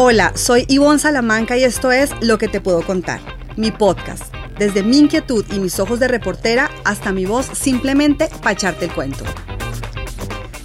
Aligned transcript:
Hola, 0.00 0.30
soy 0.36 0.64
Ivonne 0.68 1.00
Salamanca 1.00 1.56
y 1.56 1.64
esto 1.64 1.90
es 1.90 2.10
Lo 2.20 2.38
que 2.38 2.46
te 2.46 2.60
puedo 2.60 2.82
contar, 2.82 3.18
mi 3.56 3.72
podcast. 3.72 4.32
Desde 4.56 4.84
mi 4.84 4.96
inquietud 4.96 5.44
y 5.50 5.58
mis 5.58 5.80
ojos 5.80 5.98
de 5.98 6.06
reportera 6.06 6.70
hasta 6.84 7.10
mi 7.10 7.26
voz 7.26 7.46
simplemente 7.52 8.30
para 8.40 8.52
echarte 8.52 8.84
el 8.84 8.92
cuento. 8.92 9.24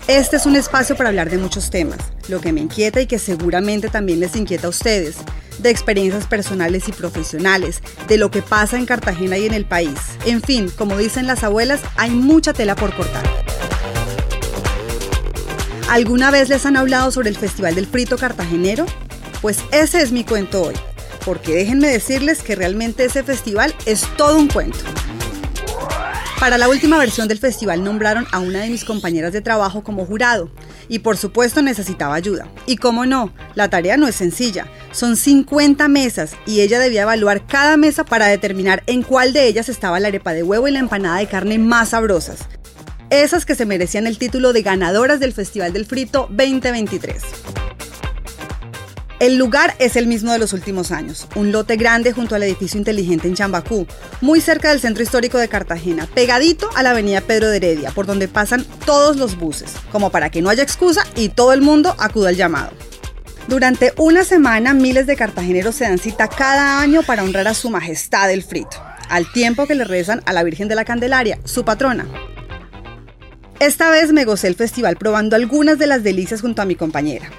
Este 0.07 0.35
es 0.35 0.45
un 0.45 0.55
espacio 0.55 0.95
para 0.95 1.09
hablar 1.09 1.31
de 1.31 1.39
muchos 1.39 1.71
temas, 1.71 1.97
lo 2.27 2.41
que 2.41 2.53
me 2.53 2.61
inquieta 2.61 3.01
y 3.01 3.07
que 3.07 3.17
seguramente 3.17 3.89
también 3.89 4.19
les 4.19 4.35
inquieta 4.35 4.67
a 4.67 4.69
ustedes, 4.69 5.15
de 5.57 5.71
experiencias 5.71 6.27
personales 6.27 6.87
y 6.87 6.91
profesionales, 6.91 7.81
de 8.07 8.17
lo 8.19 8.29
que 8.29 8.43
pasa 8.43 8.77
en 8.77 8.85
Cartagena 8.85 9.39
y 9.39 9.47
en 9.47 9.55
el 9.55 9.65
país. 9.65 9.97
En 10.27 10.43
fin, 10.43 10.69
como 10.77 10.95
dicen 10.95 11.25
las 11.25 11.43
abuelas, 11.43 11.81
hay 11.95 12.11
mucha 12.11 12.53
tela 12.53 12.75
por 12.75 12.95
cortar. 12.95 13.23
¿Alguna 15.89 16.29
vez 16.29 16.49
les 16.49 16.67
han 16.67 16.77
hablado 16.77 17.09
sobre 17.09 17.29
el 17.29 17.37
Festival 17.37 17.73
del 17.73 17.87
Frito 17.87 18.17
Cartagenero? 18.17 18.85
Pues 19.43 19.59
ese 19.73 20.01
es 20.01 20.13
mi 20.13 20.23
cuento 20.23 20.63
hoy, 20.63 20.73
porque 21.25 21.53
déjenme 21.53 21.89
decirles 21.89 22.41
que 22.41 22.55
realmente 22.55 23.03
ese 23.03 23.23
festival 23.23 23.75
es 23.85 24.07
todo 24.15 24.37
un 24.37 24.47
cuento. 24.47 24.79
Para 26.39 26.57
la 26.57 26.69
última 26.69 26.97
versión 26.97 27.27
del 27.27 27.39
festival 27.39 27.83
nombraron 27.83 28.25
a 28.31 28.39
una 28.39 28.61
de 28.61 28.69
mis 28.69 28.85
compañeras 28.85 29.33
de 29.33 29.41
trabajo 29.41 29.83
como 29.83 30.05
jurado 30.05 30.49
y 30.87 30.99
por 30.99 31.17
supuesto 31.17 31.61
necesitaba 31.61 32.15
ayuda. 32.15 32.47
Y 32.67 32.77
cómo 32.77 33.05
no, 33.05 33.33
la 33.53 33.69
tarea 33.69 33.97
no 33.97 34.07
es 34.07 34.15
sencilla, 34.15 34.67
son 34.93 35.17
50 35.17 35.89
mesas 35.89 36.37
y 36.45 36.61
ella 36.61 36.79
debía 36.79 37.01
evaluar 37.01 37.45
cada 37.45 37.75
mesa 37.75 38.05
para 38.05 38.27
determinar 38.27 38.81
en 38.87 39.03
cuál 39.03 39.33
de 39.33 39.45
ellas 39.45 39.67
estaba 39.67 39.99
la 39.99 40.07
arepa 40.07 40.31
de 40.31 40.43
huevo 40.43 40.69
y 40.69 40.71
la 40.71 40.79
empanada 40.79 41.17
de 41.17 41.27
carne 41.27 41.59
más 41.59 41.89
sabrosas. 41.89 42.47
Esas 43.09 43.45
que 43.45 43.55
se 43.55 43.65
merecían 43.65 44.07
el 44.07 44.17
título 44.17 44.53
de 44.53 44.61
ganadoras 44.61 45.19
del 45.19 45.33
Festival 45.33 45.73
del 45.73 45.85
Frito 45.85 46.29
2023. 46.29 47.23
El 49.23 49.37
lugar 49.37 49.73
es 49.79 49.95
el 49.95 50.05
mismo 50.05 50.33
de 50.33 50.37
los 50.37 50.51
últimos 50.51 50.91
años, 50.91 51.29
un 51.35 51.53
lote 51.53 51.77
grande 51.77 52.11
junto 52.11 52.35
al 52.35 52.43
edificio 52.43 52.77
inteligente 52.77 53.25
en 53.25 53.35
Chambacú, 53.35 53.87
muy 54.19 54.41
cerca 54.41 54.69
del 54.69 54.81
centro 54.81 55.01
histórico 55.01 55.37
de 55.37 55.47
Cartagena, 55.47 56.09
pegadito 56.13 56.69
a 56.75 56.83
la 56.83 56.89
avenida 56.89 57.21
Pedro 57.21 57.47
de 57.47 57.55
Heredia, 57.55 57.91
por 57.91 58.05
donde 58.05 58.27
pasan 58.27 58.65
todos 58.85 59.15
los 59.15 59.37
buses, 59.37 59.75
como 59.93 60.09
para 60.09 60.29
que 60.29 60.41
no 60.41 60.49
haya 60.49 60.61
excusa 60.61 61.05
y 61.15 61.29
todo 61.29 61.53
el 61.53 61.61
mundo 61.61 61.95
acuda 61.99 62.27
al 62.27 62.35
llamado. 62.35 62.71
Durante 63.47 63.93
una 63.95 64.25
semana, 64.25 64.73
miles 64.73 65.07
de 65.07 65.15
cartageneros 65.15 65.75
se 65.75 65.85
dan 65.85 65.99
cita 65.99 66.27
cada 66.27 66.81
año 66.81 67.01
para 67.01 67.23
honrar 67.23 67.47
a 67.47 67.53
su 67.53 67.69
majestad 67.69 68.29
el 68.29 68.43
frito, 68.43 68.75
al 69.07 69.31
tiempo 69.31 69.67
que 69.67 69.75
le 69.75 69.85
rezan 69.85 70.21
a 70.25 70.33
la 70.33 70.43
Virgen 70.43 70.67
de 70.67 70.75
la 70.75 70.83
Candelaria, 70.83 71.39
su 71.45 71.63
patrona. 71.63 72.05
Esta 73.61 73.89
vez 73.89 74.11
me 74.11 74.25
gocé 74.25 74.49
el 74.49 74.55
festival 74.55 74.97
probando 74.97 75.37
algunas 75.37 75.79
de 75.79 75.87
las 75.87 76.03
delicias 76.03 76.41
junto 76.41 76.61
a 76.61 76.65
mi 76.65 76.75
compañera. 76.75 77.29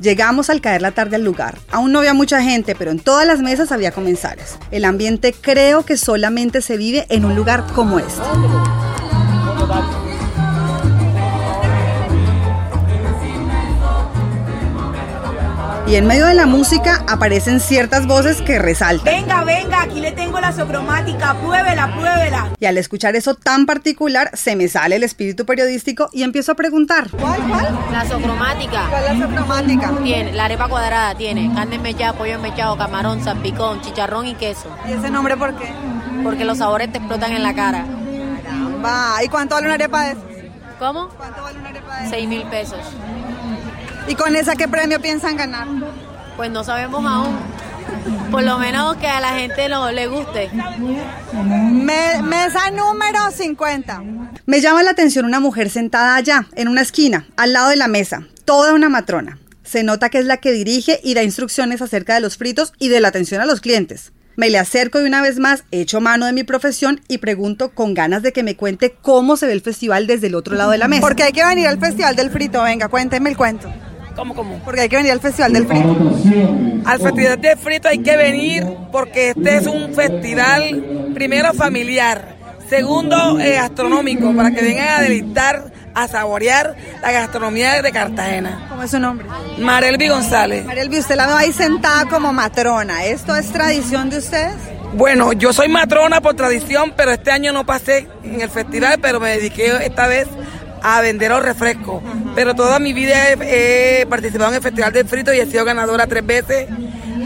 Llegamos 0.00 0.50
al 0.50 0.60
caer 0.60 0.82
la 0.82 0.92
tarde 0.92 1.16
al 1.16 1.24
lugar. 1.24 1.58
Aún 1.70 1.92
no 1.92 2.00
había 2.00 2.14
mucha 2.14 2.42
gente, 2.42 2.74
pero 2.74 2.90
en 2.90 2.98
todas 2.98 3.26
las 3.26 3.40
mesas 3.40 3.72
había 3.72 3.92
comensales. 3.92 4.58
El 4.70 4.84
ambiente 4.84 5.34
creo 5.38 5.84
que 5.84 5.96
solamente 5.96 6.62
se 6.62 6.76
vive 6.76 7.06
en 7.08 7.24
un 7.24 7.34
lugar 7.34 7.64
como 7.74 7.98
este. 7.98 8.22
Y 15.92 15.96
en 15.96 16.06
medio 16.06 16.24
de 16.24 16.32
la 16.32 16.46
música 16.46 17.04
aparecen 17.06 17.60
ciertas 17.60 18.06
voces 18.06 18.40
que 18.40 18.58
resaltan. 18.58 19.04
Venga, 19.04 19.44
venga, 19.44 19.82
aquí 19.82 20.00
le 20.00 20.12
tengo 20.12 20.40
la 20.40 20.50
socromática, 20.50 21.34
pruébela, 21.34 21.94
pruébela. 21.94 22.48
Y 22.58 22.64
al 22.64 22.78
escuchar 22.78 23.14
eso 23.14 23.34
tan 23.34 23.66
particular, 23.66 24.30
se 24.32 24.56
me 24.56 24.68
sale 24.68 24.96
el 24.96 25.02
espíritu 25.02 25.44
periodístico 25.44 26.08
y 26.10 26.22
empiezo 26.22 26.52
a 26.52 26.54
preguntar. 26.54 27.10
¿Cuál, 27.10 27.42
cuál? 27.46 27.78
La 27.92 28.06
socromática. 28.06 28.86
¿Cuál 28.88 29.04
es 29.04 29.18
la 29.18 29.26
socromática? 29.26 29.92
Tiene, 30.02 30.32
la 30.32 30.46
arepa 30.46 30.66
cuadrada 30.66 31.14
tiene 31.14 31.52
carne 31.54 31.78
mechada, 31.78 32.14
pollo 32.14 32.38
mechado, 32.38 32.78
camarón, 32.78 33.22
salpicón, 33.22 33.82
chicharrón 33.82 34.26
y 34.26 34.34
queso. 34.34 34.74
¿Y 34.88 34.92
ese 34.92 35.10
nombre 35.10 35.36
por 35.36 35.54
qué? 35.58 35.74
Porque 36.24 36.46
los 36.46 36.56
sabores 36.56 36.90
te 36.90 37.00
explotan 37.00 37.32
en 37.32 37.42
la 37.42 37.52
cara. 37.52 37.84
Va, 38.82 39.22
¿y 39.22 39.28
cuánto 39.28 39.56
vale 39.56 39.66
una 39.66 39.74
arepa 39.74 40.04
de 40.04 40.12
esas? 40.12 40.24
¿Cómo? 40.78 41.10
¿Cuánto 41.10 41.42
vale 41.42 41.58
una 41.58 41.68
arepa 41.68 41.96
de 41.96 41.98
esas? 41.98 42.10
Seis 42.10 42.26
mil 42.26 42.44
pesos. 42.44 42.80
¿Y 44.08 44.14
con 44.14 44.34
esa 44.36 44.56
qué 44.56 44.68
premio 44.68 45.00
piensan 45.00 45.36
ganar? 45.36 45.66
Pues 46.36 46.50
no 46.50 46.64
sabemos 46.64 47.04
aún. 47.04 47.36
Por 48.30 48.42
lo 48.42 48.58
menos 48.58 48.96
que 48.96 49.06
a 49.06 49.20
la 49.20 49.34
gente 49.38 49.68
no 49.68 49.90
le 49.92 50.06
guste. 50.06 50.50
Me- 51.32 52.22
mesa 52.22 52.70
número 52.70 53.30
50. 53.30 54.02
Me 54.46 54.60
llama 54.60 54.82
la 54.82 54.90
atención 54.90 55.24
una 55.24 55.40
mujer 55.40 55.70
sentada 55.70 56.16
allá, 56.16 56.46
en 56.56 56.68
una 56.68 56.80
esquina, 56.80 57.26
al 57.36 57.52
lado 57.52 57.68
de 57.70 57.76
la 57.76 57.88
mesa, 57.88 58.26
toda 58.44 58.72
una 58.74 58.88
matrona. 58.88 59.38
Se 59.62 59.82
nota 59.82 60.08
que 60.08 60.18
es 60.18 60.24
la 60.26 60.38
que 60.38 60.52
dirige 60.52 61.00
y 61.04 61.14
da 61.14 61.22
instrucciones 61.22 61.80
acerca 61.82 62.14
de 62.14 62.20
los 62.20 62.36
fritos 62.36 62.72
y 62.78 62.88
de 62.88 63.00
la 63.00 63.08
atención 63.08 63.40
a 63.40 63.46
los 63.46 63.60
clientes. 63.60 64.12
Me 64.34 64.48
le 64.50 64.58
acerco 64.58 65.00
y 65.00 65.04
una 65.04 65.20
vez 65.20 65.38
más 65.38 65.64
echo 65.70 66.00
mano 66.00 66.24
de 66.26 66.32
mi 66.32 66.42
profesión 66.42 67.00
y 67.06 67.18
pregunto 67.18 67.70
con 67.74 67.92
ganas 67.94 68.22
de 68.22 68.32
que 68.32 68.42
me 68.42 68.56
cuente 68.56 68.96
cómo 69.02 69.36
se 69.36 69.46
ve 69.46 69.52
el 69.52 69.60
festival 69.60 70.06
desde 70.06 70.28
el 70.28 70.34
otro 70.34 70.56
lado 70.56 70.70
de 70.70 70.78
la 70.78 70.88
mesa. 70.88 71.02
Porque 71.02 71.22
hay 71.22 71.32
que 71.32 71.44
venir 71.44 71.68
al 71.68 71.78
Festival 71.78 72.16
del 72.16 72.30
Frito. 72.30 72.62
Venga, 72.62 72.88
cuénteme 72.88 73.28
el 73.30 73.36
cuento. 73.36 73.70
¿Cómo, 74.14 74.34
cómo? 74.34 74.58
Porque 74.64 74.82
hay 74.82 74.88
que 74.88 74.96
venir 74.96 75.12
al 75.12 75.20
Festival 75.20 75.52
del 75.52 75.66
Frito. 75.66 75.96
Al 76.84 77.00
Festival 77.00 77.40
de 77.40 77.56
Frito 77.56 77.88
hay 77.88 77.98
que 77.98 78.16
venir 78.16 78.66
porque 78.90 79.30
este 79.30 79.56
es 79.56 79.66
un 79.66 79.94
festival, 79.94 81.12
primero 81.14 81.52
familiar, 81.54 82.36
segundo 82.68 83.38
eh, 83.40 83.54
gastronómico, 83.54 84.34
para 84.34 84.50
que 84.50 84.62
vengan 84.62 84.88
a 84.88 85.00
deleitar, 85.02 85.72
a 85.94 86.08
saborear 86.08 86.74
la 87.00 87.12
gastronomía 87.12 87.80
de 87.80 87.92
Cartagena. 87.92 88.66
¿Cómo 88.68 88.82
es 88.82 88.90
su 88.90 88.98
nombre? 88.98 89.26
Marelvi 89.58 90.08
González. 90.08 90.64
Marielvi, 90.64 90.98
usted 90.98 91.16
la 91.16 91.26
veo 91.26 91.36
ahí 91.36 91.52
sentada 91.52 92.06
como 92.06 92.32
matrona. 92.32 93.04
¿Esto 93.04 93.36
es 93.36 93.50
tradición 93.50 94.10
de 94.10 94.18
ustedes? 94.18 94.54
Bueno, 94.94 95.32
yo 95.32 95.54
soy 95.54 95.68
matrona 95.68 96.20
por 96.20 96.34
tradición, 96.34 96.92
pero 96.96 97.12
este 97.12 97.30
año 97.30 97.52
no 97.52 97.64
pasé 97.64 98.08
en 98.24 98.42
el 98.42 98.50
festival, 98.50 98.98
pero 99.00 99.20
me 99.20 99.30
dediqué 99.30 99.86
esta 99.86 100.06
vez 100.06 100.28
a 100.82 101.00
vender 101.00 101.30
los 101.30 101.42
refrescos. 101.42 102.02
Pero 102.34 102.54
toda 102.54 102.78
mi 102.78 102.92
vida 102.92 103.30
he, 103.30 104.02
he 104.02 104.06
participado 104.06 104.50
en 104.50 104.56
el 104.56 104.62
Festival 104.62 104.92
del 104.92 105.08
Frito 105.08 105.32
y 105.32 105.40
he 105.40 105.46
sido 105.46 105.64
ganadora 105.64 106.06
tres 106.06 106.24
veces. 106.24 106.68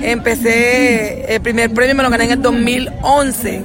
Empecé, 0.03 1.35
el 1.35 1.41
primer 1.41 1.73
premio 1.73 1.95
me 1.95 2.03
lo 2.03 2.11
gané 2.11 2.25
en 2.25 2.31
el 2.33 2.43
2011 2.43 3.63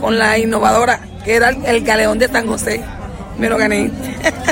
con 0.00 0.18
la 0.18 0.38
innovadora, 0.38 1.00
que 1.24 1.36
era 1.36 1.50
el, 1.50 1.64
el 1.64 1.84
Galeón 1.84 2.18
de 2.18 2.28
San 2.28 2.46
José. 2.46 2.82
Me 3.38 3.48
lo 3.48 3.56
gané. 3.56 3.90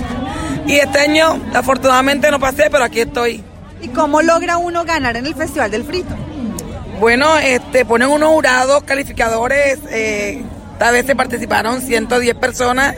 y 0.66 0.74
este 0.74 1.00
año, 1.00 1.40
afortunadamente, 1.54 2.30
no 2.30 2.38
pasé, 2.38 2.68
pero 2.70 2.84
aquí 2.84 3.00
estoy. 3.00 3.42
¿Y 3.82 3.88
cómo 3.88 4.22
logra 4.22 4.56
uno 4.56 4.84
ganar 4.84 5.16
en 5.16 5.26
el 5.26 5.34
Festival 5.34 5.70
del 5.70 5.84
Frito? 5.84 6.14
Bueno, 7.00 7.36
este, 7.38 7.84
ponen 7.84 8.08
unos 8.08 8.30
jurados 8.30 8.82
calificadores, 8.84 9.78
eh, 9.90 10.42
esta 10.72 10.90
vez 10.90 11.06
se 11.06 11.14
participaron 11.14 11.82
110 11.82 12.34
personas 12.36 12.94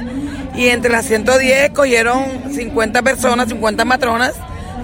y 0.54 0.68
entre 0.68 0.90
las 0.90 1.06
110 1.06 1.70
cogieron 1.70 2.24
50 2.52 3.02
personas, 3.02 3.48
50 3.48 3.84
matronas. 3.84 4.34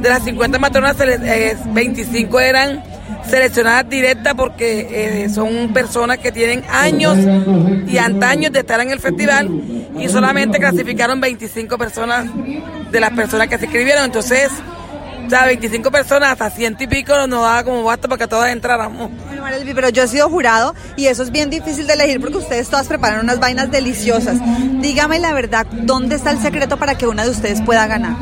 De 0.00 0.08
las 0.08 0.24
50 0.24 0.58
matronas, 0.58 0.96
se 0.96 1.06
les- 1.06 1.20
eh, 1.22 1.56
25 1.72 2.40
eran 2.40 2.82
seleccionadas 3.28 3.88
directas 3.88 4.34
porque 4.34 4.88
eh, 5.24 5.28
son 5.30 5.72
personas 5.72 6.18
que 6.18 6.30
tienen 6.32 6.62
años 6.70 7.16
y 7.86 7.96
antaños 7.98 8.52
de 8.52 8.58
estar 8.60 8.80
en 8.80 8.90
el 8.90 8.98
festival 9.00 9.48
y 9.98 10.08
solamente 10.08 10.58
clasificaron 10.58 11.20
25 11.20 11.78
personas 11.78 12.26
de 12.90 13.00
las 13.00 13.10
personas 13.12 13.48
que 13.48 13.56
se 13.58 13.64
inscribieron. 13.66 14.04
Entonces, 14.04 14.50
o 15.26 15.30
sea, 15.30 15.46
25 15.46 15.90
personas 15.90 16.32
hasta 16.32 16.50
ciento 16.50 16.84
y 16.84 16.86
pico 16.86 17.14
nos 17.26 17.42
daba 17.42 17.64
como 17.64 17.82
basta 17.82 18.08
para 18.08 18.18
que 18.18 18.28
todas 18.28 18.50
entráramos. 18.50 19.10
Bueno, 19.26 19.42
Marielvi, 19.42 19.74
pero 19.74 19.88
yo 19.88 20.02
he 20.02 20.08
sido 20.08 20.28
jurado 20.28 20.74
y 20.96 21.06
eso 21.06 21.22
es 21.22 21.30
bien 21.30 21.50
difícil 21.50 21.86
de 21.86 21.94
elegir 21.94 22.20
porque 22.20 22.38
ustedes 22.38 22.68
todas 22.68 22.86
preparan 22.86 23.20
unas 23.20 23.40
vainas 23.40 23.70
deliciosas. 23.70 24.38
Dígame 24.80 25.18
la 25.18 25.32
verdad, 25.32 25.66
¿dónde 25.70 26.16
está 26.16 26.30
el 26.30 26.38
secreto 26.38 26.76
para 26.76 26.96
que 26.96 27.06
una 27.06 27.24
de 27.24 27.30
ustedes 27.30 27.60
pueda 27.62 27.86
ganar? 27.86 28.16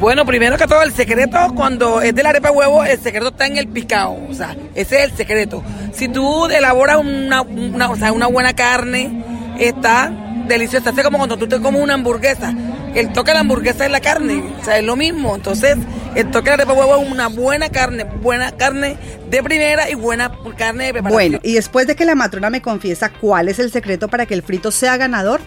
Bueno, 0.00 0.24
primero 0.24 0.56
que 0.56 0.66
todo, 0.68 0.82
el 0.82 0.92
secreto 0.92 1.38
cuando 1.56 2.00
es 2.00 2.14
de 2.14 2.22
la 2.22 2.28
arepa 2.28 2.52
huevo, 2.52 2.84
el 2.84 3.00
secreto 3.00 3.28
está 3.28 3.46
en 3.46 3.56
el 3.56 3.66
picado. 3.66 4.16
O 4.30 4.32
sea, 4.32 4.56
ese 4.76 4.98
es 4.98 5.10
el 5.10 5.16
secreto. 5.16 5.64
Si 5.92 6.06
tú 6.08 6.46
elaboras 6.46 6.98
una, 6.98 7.42
una, 7.42 7.90
o 7.90 7.96
sea, 7.96 8.12
una 8.12 8.28
buena 8.28 8.54
carne, 8.54 9.24
está 9.58 10.12
deliciosa. 10.46 10.90
Es 10.90 11.02
como 11.02 11.18
cuando 11.18 11.36
tú 11.36 11.48
te 11.48 11.60
comes 11.60 11.82
una 11.82 11.94
hamburguesa. 11.94 12.54
El 12.94 13.12
toque 13.12 13.30
de 13.30 13.34
la 13.34 13.40
hamburguesa 13.40 13.84
es 13.84 13.90
la 13.90 14.00
carne. 14.00 14.42
O 14.60 14.64
sea, 14.64 14.78
es 14.78 14.84
lo 14.84 14.96
mismo. 14.96 15.34
Entonces, 15.34 15.76
el 16.14 16.30
toque 16.30 16.50
de 16.50 16.56
la 16.56 16.62
arepa 16.62 16.72
huevo 16.72 17.02
es 17.02 17.10
una 17.10 17.28
buena 17.28 17.68
carne. 17.68 18.04
Buena 18.04 18.52
carne 18.52 18.96
de 19.30 19.42
primera 19.42 19.90
y 19.90 19.94
buena 19.94 20.32
carne 20.56 20.86
de 20.86 20.92
preparación. 20.92 21.12
Bueno, 21.12 21.40
y 21.42 21.54
después 21.54 21.86
de 21.86 21.96
que 21.96 22.04
la 22.04 22.14
matrona 22.14 22.50
me 22.50 22.62
confiesa 22.62 23.10
cuál 23.10 23.48
es 23.48 23.58
el 23.58 23.70
secreto 23.70 24.08
para 24.08 24.26
que 24.26 24.34
el 24.34 24.42
frito 24.42 24.70
sea 24.70 24.96
ganador, 24.96 25.40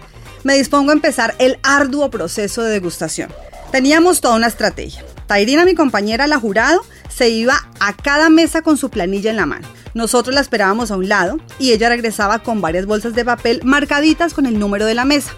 me 0.43 0.55
dispongo 0.55 0.91
a 0.91 0.93
empezar 0.93 1.35
el 1.39 1.59
arduo 1.63 2.09
proceso 2.09 2.63
de 2.63 2.71
degustación. 2.71 3.31
Teníamos 3.71 4.21
toda 4.21 4.35
una 4.35 4.47
estrategia. 4.47 5.03
Tairina, 5.27 5.65
mi 5.65 5.75
compañera, 5.75 6.27
la 6.27 6.39
jurado, 6.39 6.81
se 7.09 7.29
iba 7.29 7.55
a 7.79 7.95
cada 7.95 8.29
mesa 8.29 8.61
con 8.61 8.77
su 8.77 8.89
planilla 8.89 9.29
en 9.29 9.37
la 9.37 9.45
mano. 9.45 9.67
Nosotros 9.93 10.33
la 10.33 10.41
esperábamos 10.41 10.91
a 10.91 10.97
un 10.97 11.09
lado 11.09 11.37
y 11.59 11.71
ella 11.71 11.89
regresaba 11.89 12.39
con 12.39 12.61
varias 12.61 12.85
bolsas 12.85 13.13
de 13.13 13.25
papel 13.25 13.61
marcaditas 13.63 14.33
con 14.33 14.45
el 14.45 14.59
número 14.59 14.85
de 14.85 14.93
la 14.93 15.05
mesa 15.05 15.31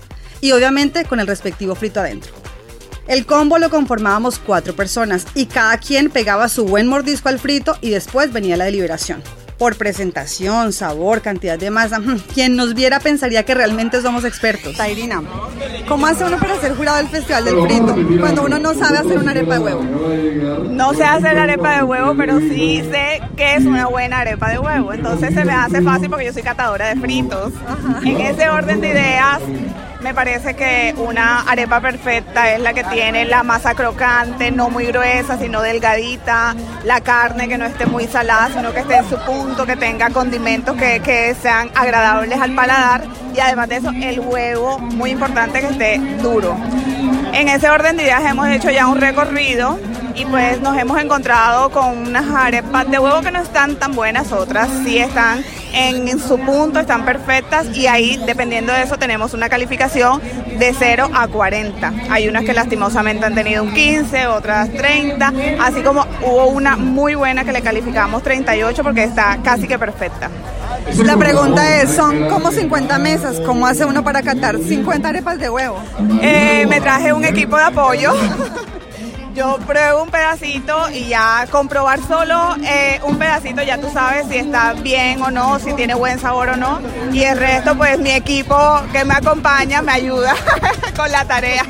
y 0.43 0.51
obviamente 0.51 1.05
con 1.05 1.21
el 1.21 1.27
respectivo 1.27 1.73
frito 1.73 2.01
adentro. 2.01 2.33
El 3.07 3.25
combo 3.25 3.59
lo 3.59 3.69
conformábamos 3.69 4.39
cuatro 4.39 4.75
personas 4.75 5.25
y 5.35 5.45
cada 5.45 5.77
quien 5.77 6.09
pegaba 6.09 6.49
su 6.49 6.65
buen 6.65 6.87
mordisco 6.87 7.29
al 7.29 7.39
frito 7.39 7.77
y 7.79 7.91
después 7.91 8.33
venía 8.33 8.57
la 8.57 8.65
deliberación 8.65 9.23
por 9.57 9.77
presentación, 9.77 10.73
sabor, 10.73 11.21
cantidad 11.21 11.57
de 11.57 11.71
masa. 11.71 12.01
Quien 12.33 12.57
nos 12.57 12.73
viera 12.73 12.99
pensaría 12.99 13.43
que 13.43 13.53
realmente 13.53 14.01
somos 14.01 14.25
expertos. 14.25 14.75
Tairina, 14.75 15.21
¿cómo 15.87 16.07
hace 16.07 16.25
uno 16.25 16.37
para 16.37 16.59
ser 16.59 16.75
jurado 16.75 16.97
del 16.97 17.07
Festival 17.07 17.45
del 17.45 17.61
Frito 17.61 17.95
cuando 18.19 18.43
uno 18.43 18.59
no 18.59 18.73
sabe 18.73 18.97
hacer 18.97 19.17
una 19.17 19.31
arepa 19.31 19.53
de 19.53 19.59
huevo? 19.59 19.83
No 20.69 20.93
sé 20.93 21.05
hacer 21.05 21.37
arepa 21.37 21.77
de 21.77 21.83
huevo, 21.83 22.13
pero 22.17 22.39
sí 22.39 22.83
sé 22.91 23.21
que 23.37 23.55
es 23.55 23.65
una 23.65 23.87
buena 23.87 24.19
arepa 24.19 24.49
de 24.49 24.59
huevo. 24.59 24.91
Entonces 24.91 25.33
se 25.33 25.45
me 25.45 25.53
hace 25.53 25.81
fácil 25.81 26.09
porque 26.09 26.25
yo 26.25 26.33
soy 26.33 26.43
catadora 26.43 26.89
de 26.93 26.99
fritos. 26.99 27.53
En 28.03 28.19
ese 28.19 28.49
orden 28.49 28.81
de 28.81 28.89
ideas, 28.89 29.39
me 30.03 30.13
parece 30.13 30.53
que 30.53 30.93
una 30.97 31.41
arepa 31.41 31.79
perfecta 31.79 32.51
es 32.53 32.59
la 32.59 32.73
que 32.73 32.83
tiene 32.83 33.23
la 33.23 33.41
masa 33.41 33.73
crocante, 33.73 34.51
no 34.51 34.69
muy 34.69 34.85
gruesa, 34.87 35.37
sino 35.39 35.61
delgadita, 35.61 36.53
la 36.83 36.99
carne 36.99 37.47
que 37.47 37.57
no 37.57 37.65
esté 37.65 37.85
muy 37.85 38.07
salada, 38.07 38.49
sino 38.49 38.73
que 38.73 38.81
esté 38.81 38.97
en 38.97 39.09
su 39.09 39.17
punto, 39.19 39.65
que 39.65 39.77
tenga 39.77 40.09
condimentos 40.09 40.75
que, 40.75 41.35
sean 41.41 41.71
agradables 41.73 42.39
al 42.39 42.53
paladar 42.53 43.05
y 43.33 43.39
además 43.39 43.69
de 43.69 43.77
eso 43.77 43.91
el 43.91 44.19
huevo, 44.19 44.77
muy 44.77 45.11
importante 45.11 45.61
que 45.61 45.67
esté 45.67 45.99
duro. 46.21 46.55
En 47.31 47.47
ese 47.47 47.69
orden 47.69 47.95
de 47.97 48.03
ideas 48.03 48.23
hemos 48.25 48.47
hecho 48.49 48.69
ya 48.69 48.87
un 48.87 48.99
recorrido 48.99 49.79
y 50.15 50.25
pues 50.25 50.61
nos 50.61 50.77
hemos 50.77 51.01
encontrado 51.01 51.69
con 51.69 52.07
unas 52.07 52.29
arepas 52.35 52.89
de 52.89 52.99
huevo 52.99 53.21
que 53.21 53.31
no 53.31 53.41
están 53.41 53.75
tan 53.75 53.93
buenas, 53.93 54.31
otras 54.31 54.69
sí 54.83 54.97
están 54.97 55.43
en, 55.73 56.19
su 56.19 56.39
punto, 56.39 56.79
están 56.79 57.03
perfectas 57.03 57.75
y 57.75 57.87
ahí 57.87 58.21
dependiendo 58.25 58.71
de 58.71 58.83
eso 58.83 58.97
tenemos 58.97 59.33
una 59.33 59.49
calificación 59.49 60.21
de 60.59 60.73
0 60.77 61.09
a 61.13 61.27
40. 61.27 61.93
Hay 62.11 62.27
unas 62.27 62.43
que 62.43 62.53
lastimosamente 62.53 63.25
han 63.25 63.33
tenido 63.33 63.63
un 63.63 63.73
15, 63.73 64.27
otras 64.27 64.71
30, 64.71 65.33
así 65.59 65.81
como 65.81 66.05
hubo 66.21 66.47
una 66.47 66.75
muy 66.75 67.15
buena 67.15 67.43
que 67.43 67.51
le 67.51 67.61
calificamos 67.61 68.21
38 68.21 68.83
porque 68.83 69.03
está 69.03 69.39
casi 69.43 69.67
que 69.67 69.79
perfecta. 69.79 70.29
La 70.97 71.17
pregunta 71.17 71.81
es, 71.81 71.91
son 71.95 72.27
como 72.29 72.51
50 72.51 72.99
mesas, 72.99 73.39
¿cómo 73.39 73.65
hace 73.65 73.85
uno 73.85 74.03
para 74.03 74.21
catar 74.21 74.57
50 74.59 75.07
arepas 75.07 75.39
de 75.39 75.49
huevo? 75.49 75.81
Eh, 76.21 76.65
me 76.69 76.81
traje 76.81 77.13
un 77.13 77.25
equipo 77.25 77.57
de 77.57 77.63
apoyo. 77.63 78.13
Yo 79.33 79.57
pruebo 79.65 80.03
un 80.03 80.11
pedacito 80.11 80.91
y 80.91 81.07
ya 81.07 81.47
comprobar 81.49 81.99
solo 82.07 82.55
eh, 82.63 82.99
un 83.03 83.17
pedacito, 83.17 83.63
ya 83.63 83.79
tú 83.79 83.89
sabes 83.91 84.27
si 84.27 84.37
está 84.37 84.73
bien 84.73 85.19
o 85.23 85.31
no, 85.31 85.57
si 85.57 85.73
tiene 85.73 85.95
buen 85.95 86.19
sabor 86.19 86.49
o 86.49 86.55
no. 86.55 86.79
Y 87.11 87.23
el 87.23 87.37
resto, 87.37 87.75
pues 87.75 87.97
mi 87.97 88.11
equipo 88.11 88.55
que 88.91 89.03
me 89.05 89.15
acompaña 89.15 89.81
me 89.81 89.93
ayuda 89.93 90.35
con 90.95 91.11
la 91.11 91.25
tarea. 91.25 91.63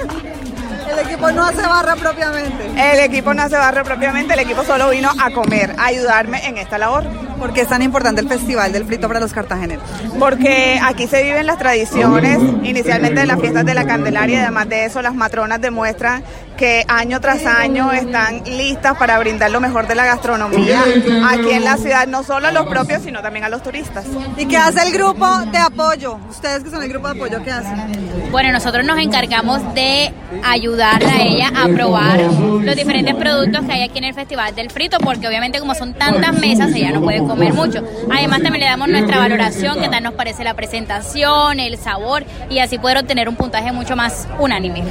El 0.91 0.99
equipo 1.07 1.31
no 1.31 1.45
hace 1.45 1.61
barra 1.61 1.95
propiamente. 1.95 2.65
El 2.75 2.99
equipo 2.99 3.33
no 3.33 3.43
hace 3.43 3.55
barra 3.55 3.83
propiamente, 3.83 4.33
el 4.33 4.39
equipo 4.41 4.63
solo 4.63 4.89
vino 4.89 5.09
a 5.17 5.31
comer, 5.31 5.73
a 5.77 5.85
ayudarme 5.85 6.45
en 6.45 6.57
esta 6.57 6.77
labor. 6.77 7.05
¿Por 7.39 7.53
qué 7.53 7.61
es 7.61 7.67
tan 7.67 7.81
importante 7.81 8.21
el 8.21 8.27
Festival 8.27 8.71
del 8.71 8.85
Frito 8.85 9.07
para 9.07 9.19
los 9.19 9.33
cartageneros? 9.33 9.83
Porque 10.19 10.79
aquí 10.83 11.07
se 11.07 11.23
viven 11.23 11.47
las 11.47 11.57
tradiciones, 11.57 12.39
inicialmente 12.63 13.21
de 13.21 13.25
las 13.25 13.39
fiestas 13.39 13.65
de 13.65 13.73
la 13.73 13.85
Candelaria, 13.85 14.35
y 14.35 14.41
además 14.41 14.69
de 14.69 14.85
eso 14.85 15.01
las 15.01 15.15
matronas 15.15 15.59
demuestran 15.59 16.23
que 16.57 16.85
año 16.87 17.19
tras 17.19 17.45
año 17.45 17.91
están 17.91 18.43
listas 18.45 18.97
para 18.97 19.17
brindar 19.19 19.51
lo 19.51 19.59
mejor 19.59 19.87
de 19.87 19.95
la 19.95 20.05
gastronomía 20.05 20.81
aquí 21.29 21.51
en 21.51 21.63
la 21.63 21.77
ciudad, 21.77 22.07
no 22.07 22.23
solo 22.23 22.47
a 22.47 22.51
los 22.51 22.65
propios, 22.67 23.01
sino 23.03 23.21
también 23.21 23.45
a 23.45 23.49
los 23.49 23.63
turistas. 23.63 24.05
¿Y 24.37 24.45
qué 24.45 24.57
hace 24.57 24.83
el 24.83 24.93
grupo 24.93 25.27
de 25.51 25.57
apoyo? 25.57 26.17
Ustedes 26.29 26.63
que 26.63 26.69
son 26.69 26.83
el 26.83 26.89
grupo 26.89 27.07
de 27.07 27.19
apoyo, 27.19 27.43
¿qué 27.43 27.51
hacen? 27.51 28.31
Bueno, 28.31 28.51
nosotros 28.51 28.85
nos 28.85 28.97
encargamos 28.99 29.61
de 29.73 30.11
ayudarla 30.43 31.13
a 31.13 31.21
ella 31.21 31.51
a 31.55 31.67
probar 31.67 32.19
los 32.19 32.75
diferentes 32.75 33.15
productos 33.15 33.65
que 33.65 33.71
hay 33.71 33.83
aquí 33.83 33.97
en 33.99 34.05
el 34.05 34.13
Festival 34.13 34.55
del 34.55 34.69
Frito, 34.71 34.97
porque 34.99 35.27
obviamente 35.27 35.59
como 35.59 35.75
son 35.75 35.93
tantas 35.93 36.33
mesas, 36.39 36.71
ella 36.73 36.91
no 36.91 37.01
puede 37.01 37.19
comer 37.19 37.53
mucho. 37.53 37.83
Además 38.11 38.41
también 38.41 38.61
le 38.61 38.65
damos 38.65 38.89
nuestra 38.89 39.17
valoración, 39.17 39.79
qué 39.79 39.89
tal 39.89 40.03
nos 40.03 40.13
parece 40.13 40.43
la 40.43 40.53
presentación, 40.53 41.59
el 41.59 41.77
sabor, 41.77 42.25
y 42.49 42.59
así 42.59 42.77
poder 42.77 42.97
obtener 42.97 43.29
un 43.29 43.35
puntaje 43.35 43.71
mucho 43.71 43.95
más 43.95 44.27
unánime. 44.39 44.83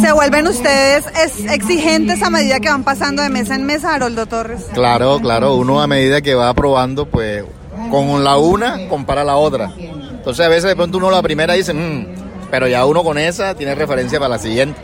¿Se 0.00 0.12
vuelven 0.12 0.46
ustedes 0.46 1.05
exigentes 1.50 2.22
a 2.22 2.30
medida 2.30 2.60
que 2.60 2.68
van 2.68 2.84
pasando 2.84 3.22
de 3.22 3.28
mesa 3.28 3.54
en 3.54 3.64
mesa, 3.64 3.94
Haroldo 3.94 4.26
Torres? 4.26 4.66
Claro, 4.74 5.18
claro, 5.20 5.54
uno 5.54 5.80
a 5.80 5.86
medida 5.86 6.20
que 6.20 6.34
va 6.34 6.52
probando, 6.54 7.06
pues 7.06 7.44
con 7.90 8.24
la 8.24 8.36
una 8.36 8.88
compara 8.88 9.24
la 9.24 9.36
otra. 9.36 9.72
Entonces 9.76 10.44
a 10.44 10.48
veces 10.48 10.64
de 10.64 10.76
pronto 10.76 10.98
uno 10.98 11.10
la 11.10 11.22
primera 11.22 11.54
dice, 11.54 11.72
mmm, 11.72 12.06
pero 12.50 12.68
ya 12.68 12.84
uno 12.84 13.04
con 13.04 13.18
esa 13.18 13.54
tiene 13.54 13.74
referencia 13.74 14.18
para 14.18 14.30
la 14.30 14.38
siguiente. 14.38 14.80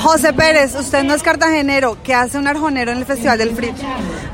José 0.00 0.32
Pérez, 0.32 0.74
usted 0.74 1.02
no 1.02 1.12
es 1.12 1.22
cartagenero, 1.22 1.98
¿qué 2.02 2.14
hace 2.14 2.38
un 2.38 2.46
arjonero 2.46 2.92
en 2.92 2.98
el 2.98 3.04
Festival 3.04 3.38
del 3.38 3.50
Frito? 3.50 3.82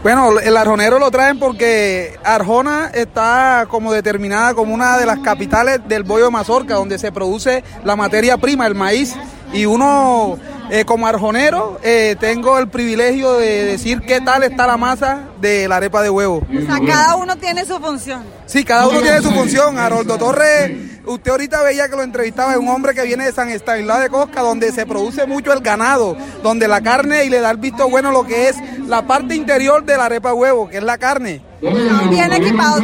Bueno, 0.03 0.39
el 0.39 0.57
arjonero 0.57 0.99
lo 0.99 1.11
traen 1.11 1.39
porque 1.39 2.17
Arjona 2.23 2.91
está 2.95 3.67
como 3.69 3.93
determinada 3.93 4.55
como 4.55 4.75
una 4.75 4.99
de 4.99 5.07
las 5.07 5.19
capitales 5.19 5.81
del 5.89 6.05
bollo 6.05 6.27
de 6.27 6.31
mazorca, 6.31 6.75
donde 6.75 6.99
se 6.99 7.11
produce 7.11 7.65
la 7.83 7.97
materia 7.97 8.37
prima, 8.37 8.67
el 8.67 8.75
maíz, 8.75 9.17
y 9.53 9.67
uno 9.67 10.39
eh, 10.71 10.85
como 10.85 11.06
arjonero 11.06 11.81
eh, 11.83 12.17
tengo 12.21 12.59
el 12.59 12.69
privilegio 12.69 13.35
de 13.35 13.65
decir 13.65 14.00
qué 14.00 14.21
tal 14.21 14.43
está 14.43 14.67
la 14.67 14.77
masa 14.77 15.29
de 15.41 15.67
la 15.67 15.77
arepa 15.77 16.03
de 16.03 16.11
huevo. 16.11 16.43
O 16.47 16.67
sea, 16.67 16.79
cada 16.87 17.17
uno 17.17 17.37
tiene 17.37 17.65
su 17.65 17.79
función. 17.79 18.23
Sí, 18.47 18.65
cada 18.65 18.87
uno 18.87 19.00
tiene 19.00 19.23
su 19.23 19.31
función. 19.31 19.79
Haroldo 19.79 20.19
Torres, 20.19 21.00
usted 21.06 21.31
ahorita 21.31 21.62
veía 21.62 21.89
que 21.89 21.97
lo 21.97 22.03
entrevistaba, 22.03 22.53
es 22.53 22.59
un 22.59 22.69
hombre 22.69 22.95
que 22.95 23.03
viene 23.03 23.25
de 23.25 23.33
San 23.33 23.49
Estanislao 23.49 24.00
de 24.00 24.11
Cosca, 24.11 24.43
donde 24.43 24.73
se 24.73 24.85
produce 24.87 25.27
mucho 25.27 25.53
el 25.53 25.61
ganado, 25.61 26.17
donde 26.43 26.69
la 26.69 26.83
carne 26.83 27.25
y 27.25 27.31
le 27.31 27.41
da 27.41 27.50
el 27.50 27.56
visto 27.56 27.89
bueno 27.89 28.11
lo 28.11 28.25
que 28.25 28.49
es 28.49 28.56
la 28.87 29.06
parte 29.06 29.35
interior 29.35 29.85
de 29.85 29.97
la 29.97 30.06
arepa 30.06 30.31
de 30.31 30.35
huevo, 30.35 30.69
que 30.69 30.79
es 30.79 30.83
la 30.83 30.99
carne. 30.99 31.48
Bien 31.61 32.33
equipado 32.33 32.81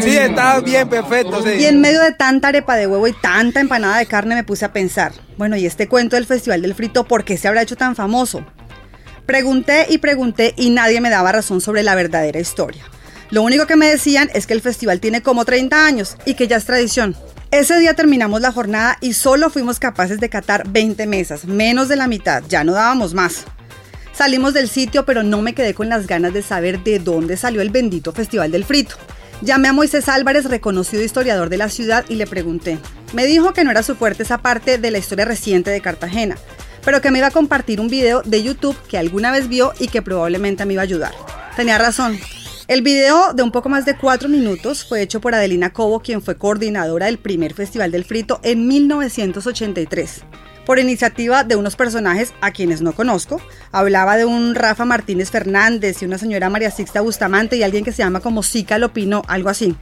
Sí, 0.00 0.16
está 0.16 0.60
bien, 0.60 0.88
perfecto. 0.88 1.42
Sí. 1.42 1.50
Y 1.60 1.64
en 1.66 1.80
medio 1.80 2.00
de 2.00 2.12
tanta 2.12 2.48
arepa 2.48 2.76
de 2.76 2.86
huevo 2.86 3.06
y 3.06 3.12
tanta 3.12 3.60
empanada 3.60 3.98
de 3.98 4.06
carne 4.06 4.34
me 4.34 4.44
puse 4.44 4.64
a 4.64 4.72
pensar, 4.72 5.12
bueno, 5.36 5.56
¿y 5.56 5.66
este 5.66 5.88
cuento 5.88 6.16
del 6.16 6.26
Festival 6.26 6.62
del 6.62 6.74
Frito 6.74 7.04
por 7.04 7.24
qué 7.24 7.36
se 7.36 7.48
habrá 7.48 7.62
hecho 7.62 7.76
tan 7.76 7.94
famoso? 7.94 8.44
Pregunté 9.24 9.86
y 9.88 9.98
pregunté 9.98 10.54
y 10.56 10.70
nadie 10.70 11.00
me 11.00 11.10
daba 11.10 11.32
razón 11.32 11.60
sobre 11.60 11.82
la 11.82 11.94
verdadera 11.94 12.40
historia. 12.40 12.84
Lo 13.30 13.42
único 13.42 13.66
que 13.66 13.76
me 13.76 13.86
decían 13.86 14.30
es 14.34 14.46
que 14.46 14.54
el 14.54 14.60
festival 14.60 15.00
tiene 15.00 15.20
como 15.20 15.44
30 15.44 15.84
años 15.84 16.16
y 16.24 16.34
que 16.34 16.46
ya 16.46 16.56
es 16.56 16.64
tradición. 16.64 17.16
Ese 17.50 17.78
día 17.78 17.94
terminamos 17.94 18.40
la 18.40 18.52
jornada 18.52 18.98
y 19.00 19.14
solo 19.14 19.50
fuimos 19.50 19.80
capaces 19.80 20.20
de 20.20 20.28
catar 20.28 20.68
20 20.68 21.06
mesas, 21.06 21.44
menos 21.44 21.88
de 21.88 21.96
la 21.96 22.06
mitad, 22.06 22.42
ya 22.48 22.64
no 22.64 22.72
dábamos 22.72 23.14
más. 23.14 23.46
Salimos 24.16 24.54
del 24.54 24.70
sitio, 24.70 25.04
pero 25.04 25.22
no 25.22 25.42
me 25.42 25.54
quedé 25.54 25.74
con 25.74 25.90
las 25.90 26.06
ganas 26.06 26.32
de 26.32 26.40
saber 26.40 26.82
de 26.82 26.98
dónde 26.98 27.36
salió 27.36 27.60
el 27.60 27.68
bendito 27.68 28.12
Festival 28.12 28.50
del 28.50 28.64
Frito. 28.64 28.96
Llamé 29.42 29.68
a 29.68 29.74
Moisés 29.74 30.08
Álvarez, 30.08 30.46
reconocido 30.46 31.02
historiador 31.02 31.50
de 31.50 31.58
la 31.58 31.68
ciudad, 31.68 32.06
y 32.08 32.14
le 32.14 32.26
pregunté. 32.26 32.78
Me 33.12 33.26
dijo 33.26 33.52
que 33.52 33.62
no 33.62 33.70
era 33.70 33.82
su 33.82 33.94
fuerte 33.94 34.22
esa 34.22 34.38
parte 34.38 34.78
de 34.78 34.90
la 34.90 34.96
historia 34.96 35.26
reciente 35.26 35.70
de 35.70 35.82
Cartagena, 35.82 36.38
pero 36.82 37.02
que 37.02 37.10
me 37.10 37.18
iba 37.18 37.26
a 37.26 37.30
compartir 37.30 37.78
un 37.78 37.88
video 37.88 38.22
de 38.22 38.42
YouTube 38.42 38.76
que 38.88 38.96
alguna 38.96 39.30
vez 39.32 39.50
vio 39.50 39.74
y 39.78 39.88
que 39.88 40.00
probablemente 40.00 40.64
me 40.64 40.72
iba 40.72 40.80
a 40.80 40.84
ayudar. 40.84 41.12
Tenía 41.54 41.76
razón. 41.76 42.18
El 42.68 42.80
video 42.80 43.34
de 43.34 43.42
un 43.42 43.52
poco 43.52 43.68
más 43.68 43.84
de 43.84 43.98
cuatro 43.98 44.30
minutos 44.30 44.86
fue 44.88 45.02
hecho 45.02 45.20
por 45.20 45.34
Adelina 45.34 45.74
Cobo, 45.74 46.00
quien 46.00 46.22
fue 46.22 46.38
coordinadora 46.38 47.04
del 47.04 47.18
primer 47.18 47.52
Festival 47.52 47.92
del 47.92 48.06
Frito 48.06 48.40
en 48.42 48.66
1983 48.66 50.22
por 50.66 50.78
iniciativa 50.78 51.44
de 51.44 51.56
unos 51.56 51.76
personajes 51.76 52.34
a 52.42 52.50
quienes 52.50 52.82
no 52.82 52.92
conozco. 52.92 53.40
Hablaba 53.72 54.16
de 54.16 54.26
un 54.26 54.54
Rafa 54.54 54.84
Martínez 54.84 55.30
Fernández 55.30 56.02
y 56.02 56.04
una 56.04 56.18
señora 56.18 56.50
María 56.50 56.70
Sixta 56.70 57.00
Bustamante 57.00 57.56
y 57.56 57.62
alguien 57.62 57.84
que 57.84 57.92
se 57.92 58.02
llama 58.02 58.20
como 58.20 58.42
Sica 58.42 58.76
Lopino, 58.76 59.22
algo 59.28 59.48
así 59.48 59.76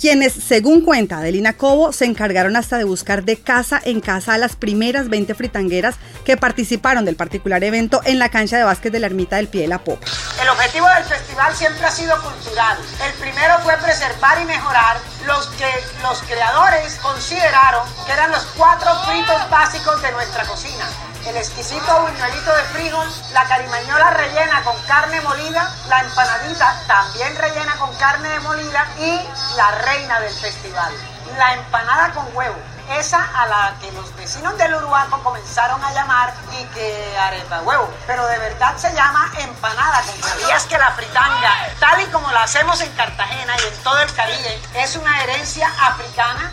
quienes, 0.00 0.32
según 0.32 0.80
cuenta 0.80 1.18
Adelina 1.18 1.52
Cobo, 1.52 1.92
se 1.92 2.06
encargaron 2.06 2.56
hasta 2.56 2.78
de 2.78 2.84
buscar 2.84 3.24
de 3.24 3.36
casa 3.36 3.80
en 3.84 4.00
casa 4.00 4.34
a 4.34 4.38
las 4.38 4.56
primeras 4.56 5.10
20 5.10 5.34
fritangueras 5.34 5.96
que 6.24 6.38
participaron 6.38 7.04
del 7.04 7.16
particular 7.16 7.62
evento 7.62 8.00
en 8.04 8.18
la 8.18 8.30
cancha 8.30 8.56
de 8.56 8.64
básquet 8.64 8.92
de 8.92 8.98
la 8.98 9.06
Ermita 9.06 9.36
del 9.36 9.48
Pie 9.48 9.62
de 9.62 9.68
la 9.68 9.78
Popa. 9.78 10.06
El 10.40 10.48
objetivo 10.48 10.86
del 10.94 11.04
festival 11.04 11.54
siempre 11.54 11.84
ha 11.84 11.90
sido 11.90 12.14
cultural. 12.22 12.78
El 13.06 13.12
primero 13.20 13.58
fue 13.62 13.76
preservar 13.76 14.40
y 14.40 14.46
mejorar 14.46 14.96
los 15.26 15.46
que 15.48 15.68
los 16.02 16.22
creadores 16.22 16.94
consideraron 16.96 17.86
que 18.06 18.12
eran 18.12 18.30
los 18.30 18.44
cuatro 18.56 18.90
fritos 19.04 19.50
básicos 19.50 20.00
de 20.00 20.12
nuestra 20.12 20.44
cocina 20.44 21.09
el 21.26 21.36
exquisito 21.36 22.00
buñuelito 22.00 22.54
de 22.56 22.62
frijol, 22.72 23.08
la 23.32 23.44
carimañola 23.44 24.10
rellena 24.10 24.62
con 24.64 24.76
carne 24.86 25.20
molida, 25.20 25.74
la 25.88 26.00
empanadita 26.00 26.82
también 26.86 27.36
rellena 27.36 27.76
con 27.76 27.94
carne 27.96 28.40
molida 28.40 28.86
y 28.98 29.56
la 29.56 29.70
reina 29.82 30.20
del 30.20 30.32
festival, 30.32 30.92
la 31.36 31.54
empanada 31.54 32.12
con 32.12 32.24
huevo 32.34 32.69
esa 32.92 33.22
a 33.34 33.46
la 33.46 33.74
que 33.80 33.90
los 33.92 34.14
vecinos 34.16 34.56
del 34.58 34.74
Uruguaco 34.74 35.22
comenzaron 35.22 35.82
a 35.84 35.92
llamar 35.92 36.32
y 36.58 36.64
que 36.74 37.18
arepa 37.18 37.60
huevo, 37.62 37.92
pero 38.06 38.26
de 38.26 38.38
verdad 38.38 38.76
se 38.76 38.92
llama 38.94 39.30
empanada 39.38 40.02
con 40.02 40.22
huevo. 40.22 40.48
Y 40.48 40.52
es 40.52 40.64
que 40.64 40.78
la 40.78 40.90
fritanga, 40.92 41.68
tal 41.78 42.00
y 42.00 42.06
como 42.06 42.30
la 42.30 42.44
hacemos 42.44 42.80
en 42.80 42.92
Cartagena 42.92 43.54
y 43.62 43.66
en 43.66 43.82
todo 43.82 44.00
el 44.00 44.12
Caribe, 44.14 44.60
es 44.74 44.96
una 44.96 45.22
herencia 45.22 45.72
africana. 45.80 46.52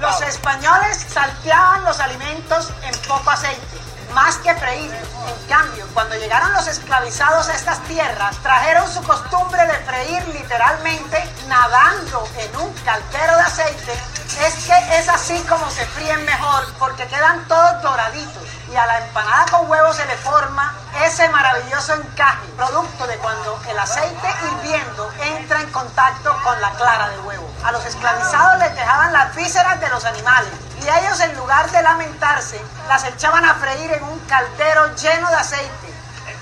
Los 0.00 0.20
españoles 0.22 1.06
salteaban 1.08 1.84
los 1.84 2.00
alimentos 2.00 2.70
en 2.82 2.96
poco 3.08 3.30
aceite 3.30 3.78
más 4.14 4.36
que 4.38 4.54
freír. 4.54 4.92
En 4.92 5.48
cambio, 5.48 5.86
cuando 5.94 6.16
llegaron 6.16 6.52
los 6.52 6.66
esclavizados 6.66 7.48
a 7.48 7.54
estas 7.54 7.82
tierras, 7.84 8.36
trajeron 8.42 8.90
su 8.92 9.02
costumbre 9.02 9.66
de 9.66 9.74
freír 9.84 10.26
literalmente 10.28 11.22
nadando 11.46 12.28
en 12.38 12.56
un 12.56 12.72
caldero 12.84 13.36
de 13.36 13.42
aceite. 13.42 13.92
Es 14.36 14.54
que 14.66 14.98
es 14.98 15.08
así 15.08 15.38
como 15.48 15.68
se 15.70 15.84
fríen 15.86 16.24
mejor 16.24 16.64
porque 16.78 17.06
quedan 17.06 17.48
todos 17.48 17.82
doraditos 17.82 18.42
y 18.70 18.76
a 18.76 18.86
la 18.86 18.98
empanada 18.98 19.46
con 19.50 19.70
huevo 19.70 19.92
se 19.94 20.04
le 20.04 20.16
forma 20.18 20.74
ese 21.02 21.28
maravilloso 21.30 21.94
encaje, 21.94 22.46
producto 22.56 23.06
de 23.06 23.16
cuando 23.18 23.60
el 23.68 23.78
aceite 23.78 24.28
hirviendo 24.44 25.10
entra 25.22 25.60
en 25.60 25.70
contacto 25.70 26.36
con 26.44 26.60
la 26.60 26.70
clara 26.72 27.08
de 27.08 27.18
huevo. 27.20 27.50
A 27.64 27.72
los 27.72 27.84
esclavizados 27.84 28.58
les 28.60 28.74
dejaban 28.74 29.12
las 29.12 29.34
vísceras 29.34 29.80
de 29.80 29.88
los 29.88 30.04
animales 30.04 30.52
y 30.82 30.88
ellos 30.88 31.18
en 31.20 31.34
lugar 31.36 31.70
de 31.70 31.82
lamentarse 31.82 32.62
las 32.86 33.04
echaban 33.04 33.44
a 33.44 33.54
freír 33.54 33.90
en 33.92 34.04
un 34.04 34.18
caldero 34.20 34.94
lleno 34.94 35.28
de 35.30 35.36
aceite 35.36 35.97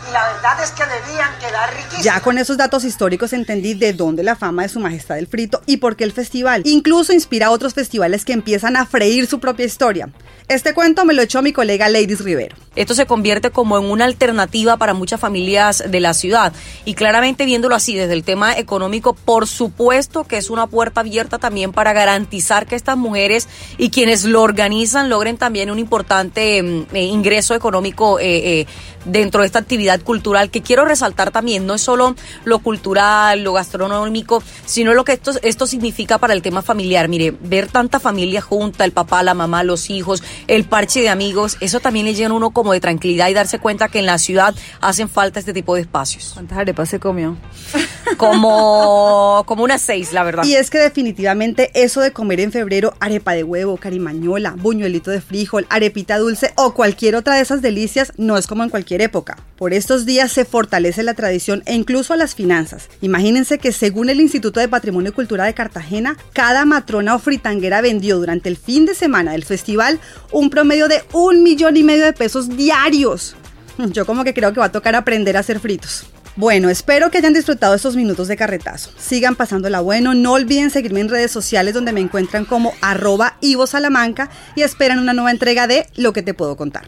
y 0.09 0.13
la 0.13 0.33
verdad 0.33 0.63
es 0.63 0.71
que 0.71 0.85
debían 0.85 1.39
quedar 1.39 1.71
riquísimos. 1.75 2.05
Ya 2.05 2.21
con 2.21 2.39
esos 2.39 2.57
datos 2.57 2.85
históricos 2.85 3.33
entendí 3.33 3.75
de 3.75 3.93
dónde 3.93 4.23
la 4.23 4.37
fama 4.37 4.63
de 4.63 4.69
su 4.69 4.81
majestad 4.81 5.19
el 5.19 5.27
frito 5.27 5.63
y 5.67 5.79
por 5.79 5.97
qué 5.97 6.05
el 6.05 6.13
festival. 6.13 6.63
Incluso 6.65 7.13
inspira 7.13 7.47
a 7.47 7.51
otros 7.51 7.75
festivales 7.75 8.25
que 8.25 8.33
empiezan 8.33 8.77
a 8.77 8.87
freír 8.87 9.27
su 9.27 9.41
propia 9.41 9.67
historia. 9.67 10.09
Este 10.49 10.75
cuento 10.75 11.05
me 11.05 11.13
lo 11.13 11.23
echó 11.23 11.43
mi 11.43 11.53
colega 11.53 11.89
Ladies 11.89 12.21
Rivero. 12.21 12.55
Esto 12.77 12.95
se 12.95 13.07
convierte 13.07 13.51
como 13.51 13.79
en 13.79 13.85
una 13.85 14.05
alternativa 14.05 14.77
para 14.77 14.95
muchas 14.95 15.19
familias 15.19 15.83
de 15.89 15.99
la 15.99 16.15
ciudad 16.15 16.53
y 16.85 16.95
claramente 16.95 17.47
viéndolo 17.47 17.75
así 17.75 17.97
desde 17.97 18.13
el 18.13 18.23
tema 18.23 18.57
económico, 18.57 19.15
por 19.15 19.49
supuesto 19.49 20.23
que 20.25 20.37
es 20.37 20.51
una 20.51 20.69
puerta 20.69 21.01
abierta 21.01 21.39
también 21.39 21.73
para 21.73 21.93
garantizar 21.93 22.67
que 22.67 22.77
estas 22.77 22.97
mujeres 22.97 23.49
y 23.77 23.91
quienes 23.91 24.25
lo 24.25 24.43
organizan 24.43 25.11
logren 25.11 25.37
también 25.37 25.71
un 25.71 25.81
importante 25.81 26.63
mm, 26.63 26.95
eh, 26.95 27.03
ingreso 27.03 27.55
económico 27.55 28.21
eh, 28.21 28.61
eh, 28.61 28.67
dentro 29.05 29.41
de 29.41 29.47
esta 29.47 29.59
actividad 29.59 29.96
cultural 30.03 30.51
que 30.51 30.63
quiero 30.63 30.85
resaltar 30.85 31.31
también, 31.31 31.67
no 31.67 31.75
es 31.75 31.83
solo 31.83 32.15
lo 32.45 32.59
cultural, 32.61 33.43
lo 33.43 33.53
gastronómico, 33.53 34.43
sino 34.65 34.95
lo 34.95 35.05
que 35.05 35.13
esto, 35.13 35.33
esto 35.43 35.67
significa 35.67 36.19
para 36.19 36.33
el 36.33 36.43
tema 36.43 36.63
familiar. 36.63 37.09
Mire, 37.09 37.35
ver 37.41 37.69
tanta 37.69 38.01
familia 38.01 38.41
junta, 38.41 38.85
el 38.85 38.93
papá, 38.93 39.23
la 39.23 39.35
mamá, 39.35 39.63
los 39.63 39.91
hijos, 39.91 40.23
el 40.47 40.65
parche 40.65 41.01
de 41.01 41.09
amigos, 41.09 41.57
eso 41.61 41.81
también 41.81 42.07
le 42.07 42.15
llena 42.15 42.35
uno 42.35 42.51
como 42.51 42.73
de 42.73 42.81
tranquilidad 42.81 43.29
y 43.29 43.35
darse 43.35 43.59
cuenta 43.59 43.89
que 43.89 43.99
en 43.99 44.07
la 44.07 44.19
ciudad 44.19 44.55
hacen 44.81 45.09
falta 45.09 45.41
este 45.41 45.53
tipo 45.53 45.75
de 45.75 45.83
espacios. 45.83 46.31
¿Cuántas 46.35 46.59
arepas 46.59 46.89
se 46.89 47.01
comió? 47.01 47.37
Como, 48.17 49.43
como 49.47 49.65
unas 49.65 49.83
seis, 49.83 50.13
la 50.13 50.23
verdad. 50.23 50.45
Y 50.45 50.55
es 50.55 50.71
que 50.71 50.79
definitivamente 50.79 51.71
eso 51.75 52.01
de 52.01 52.13
comer 52.13 52.41
en 52.41 52.53
febrero 52.53 52.95
arepa 53.01 53.33
de 53.33 53.43
huevo, 53.43 53.77
carimañola, 53.77 54.55
buñuelito 54.57 55.11
de 55.11 55.21
frijol, 55.21 55.67
arepita 55.69 56.17
dulce 56.17 56.53
o 56.55 56.73
cualquier 56.73 57.17
otra 57.17 57.35
de 57.35 57.43
esas 57.43 57.63
delicias 57.63 58.13
no 58.17 58.39
es 58.39 58.47
como 58.47 58.63
en 58.63 58.71
cualquier 58.71 59.03
época. 59.03 59.37
Por 59.57 59.75
estos 59.87 60.05
días 60.05 60.33
se 60.33 60.45
fortalece 60.45 61.05
la 61.05 61.15
tradición 61.15 61.63
e 61.65 61.73
incluso 61.73 62.17
las 62.17 62.35
finanzas. 62.35 62.89
Imagínense 63.03 63.59
que 63.59 63.71
según 63.71 64.11
el 64.11 64.21
Instituto 64.21 64.59
de 64.59 64.67
Patrimonio 64.67 65.15
Cultural 65.15 65.47
de 65.47 65.55
Cartagena, 65.55 66.17
cada 66.33 66.65
matrona 66.65 67.15
o 67.15 67.21
fritanguera 67.21 67.81
vendió 67.83 68.19
durante 68.19 68.49
el 68.49 68.57
fin 68.57 68.85
de 68.85 68.97
semana 68.97 69.31
del 69.31 69.45
festival 69.45 70.01
un 70.33 70.51
promedio 70.51 70.89
de 70.89 71.05
un 71.13 71.45
millón 71.45 71.77
y 71.77 71.85
medio 71.85 72.05
de 72.05 72.13
pesos 72.13 72.57
diarios. 72.57 73.37
Yo 73.93 74.05
como 74.07 74.25
que 74.25 74.35
creo 74.35 74.53
que 74.53 74.59
va 74.59 74.67
a 74.67 74.73
tocar 74.73 74.97
aprender 74.97 75.37
a 75.37 75.41
hacer 75.41 75.61
fritos. 75.61 76.05
Bueno, 76.35 76.69
espero 76.69 77.13
que 77.13 77.19
hayan 77.19 77.33
disfrutado 77.33 77.77
estos 77.77 77.95
minutos 77.95 78.27
de 78.27 78.37
carretazo. 78.37 78.91
Sigan 78.99 79.37
pasándola 79.37 79.83
bueno. 79.83 80.15
No 80.15 80.33
olviden 80.33 80.71
seguirme 80.71 80.99
en 80.99 81.11
redes 81.11 81.31
sociales 81.31 81.75
donde 81.75 81.93
me 81.93 82.01
encuentran 82.01 82.45
como 82.45 82.73
arroba 82.81 83.37
Ivo 83.41 83.69
Salamanca 83.69 84.31
y 84.57 84.63
esperan 84.63 84.99
una 84.99 85.13
nueva 85.13 85.31
entrega 85.31 85.69
de 85.69 85.87
Lo 85.95 86.13
que 86.13 86.23
te 86.23 86.35
puedo 86.35 86.57
contar. 86.57 86.87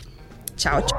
Chao, 0.56 0.84
chao. 0.84 0.98